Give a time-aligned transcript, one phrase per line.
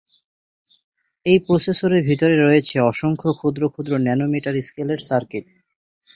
[1.25, 5.45] এই প্রসেসর এর ভিতরে রয়েছে অসংখ্য ক্ষুদ্র ক্ষুদ্র ন্যানোমিটার স্কেলের সার্কিট।